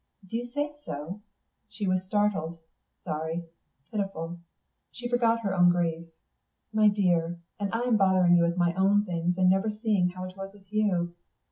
"Do 0.27 0.35
you 0.35 0.47
say 0.51 0.73
so?" 0.83 1.21
She 1.69 1.85
was 1.85 2.01
startled, 2.07 2.57
sorry, 3.03 3.45
pitiful. 3.91 4.39
She 4.91 5.07
forgot 5.07 5.41
her 5.41 5.53
own 5.53 5.69
grief. 5.69 6.07
"My 6.73 6.87
dear 6.87 7.37
and 7.59 7.69
I 7.71 7.87
bothering 7.91 8.35
you 8.35 8.41
with 8.41 8.57
my 8.57 8.73
own 8.73 9.05
things 9.05 9.37
and 9.37 9.47
never 9.51 9.69
seeing 9.69 10.09
how 10.09 10.23
it 10.23 10.35
was 10.35 10.53
with 10.53 10.73
you! 10.73 11.13